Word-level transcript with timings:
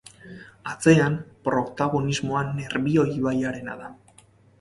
Atzean, 0.69 1.17
protagonismoa 1.47 2.41
Nerbioi 2.61 3.05
ibaiarena 3.19 3.77
da. 3.83 3.93